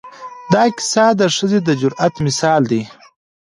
دا 0.53 0.63
کیسه 0.75 1.05
د 1.19 1.21
ښځې 1.35 1.59
د 1.63 1.69
جرأت 1.81 2.13
مثال 2.25 2.61
دی. 2.71 2.81